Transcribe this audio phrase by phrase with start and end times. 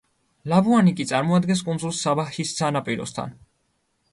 [0.53, 3.37] ლაბუანი კი წარმოადგენს კუნძულს საბაჰის სანაპიროსთან.